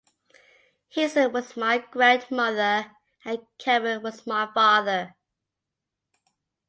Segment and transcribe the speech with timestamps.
[0.89, 5.15] Hazel was my grandmother and Cavan was my father.